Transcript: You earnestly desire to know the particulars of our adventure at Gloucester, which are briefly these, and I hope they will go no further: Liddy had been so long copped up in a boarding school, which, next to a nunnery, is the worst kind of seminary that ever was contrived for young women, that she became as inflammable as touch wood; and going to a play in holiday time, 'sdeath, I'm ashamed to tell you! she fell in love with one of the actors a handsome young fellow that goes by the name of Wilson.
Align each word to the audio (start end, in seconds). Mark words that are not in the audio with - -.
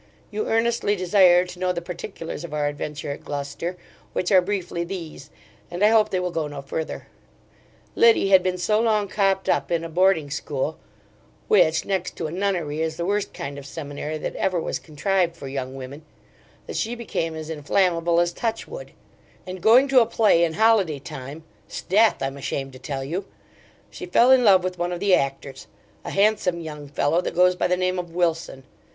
You 0.31 0.47
earnestly 0.47 0.95
desire 0.95 1.45
to 1.45 1.59
know 1.59 1.71
the 1.71 1.79
particulars 1.79 2.43
of 2.43 2.55
our 2.55 2.65
adventure 2.65 3.11
at 3.11 3.23
Gloucester, 3.23 3.77
which 4.13 4.31
are 4.31 4.41
briefly 4.41 4.83
these, 4.83 5.29
and 5.69 5.83
I 5.83 5.89
hope 5.89 6.09
they 6.09 6.19
will 6.19 6.31
go 6.31 6.47
no 6.47 6.63
further: 6.63 7.05
Liddy 7.93 8.29
had 8.29 8.41
been 8.41 8.57
so 8.57 8.79
long 8.79 9.07
copped 9.07 9.47
up 9.47 9.69
in 9.71 9.83
a 9.83 9.89
boarding 9.89 10.31
school, 10.31 10.79
which, 11.47 11.85
next 11.85 12.15
to 12.15 12.25
a 12.25 12.31
nunnery, 12.31 12.81
is 12.81 12.97
the 12.97 13.05
worst 13.05 13.31
kind 13.31 13.59
of 13.59 13.65
seminary 13.67 14.17
that 14.17 14.35
ever 14.37 14.59
was 14.59 14.79
contrived 14.79 15.35
for 15.35 15.47
young 15.47 15.75
women, 15.75 16.01
that 16.65 16.77
she 16.77 16.95
became 16.95 17.35
as 17.35 17.51
inflammable 17.51 18.19
as 18.19 18.33
touch 18.33 18.67
wood; 18.67 18.93
and 19.45 19.61
going 19.61 19.87
to 19.89 20.01
a 20.01 20.07
play 20.07 20.43
in 20.43 20.53
holiday 20.53 20.97
time, 20.97 21.43
'sdeath, 21.69 22.23
I'm 22.23 22.37
ashamed 22.37 22.73
to 22.73 22.79
tell 22.79 23.03
you! 23.03 23.25
she 23.91 24.07
fell 24.07 24.31
in 24.31 24.43
love 24.43 24.63
with 24.63 24.79
one 24.79 24.91
of 24.91 24.99
the 24.99 25.13
actors 25.13 25.67
a 26.03 26.09
handsome 26.09 26.59
young 26.59 26.87
fellow 26.87 27.21
that 27.21 27.35
goes 27.35 27.55
by 27.55 27.67
the 27.67 27.77
name 27.77 27.99
of 27.99 28.09
Wilson. 28.15 28.63